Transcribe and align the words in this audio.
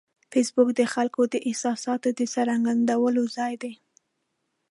فېسبوک 0.31 0.69
د 0.75 0.81
خلکو 0.93 1.21
د 1.33 1.35
احساساتو 1.47 2.09
د 2.17 2.21
څرګندولو 2.33 3.23
ځای 3.35 3.53
دی 3.63 3.73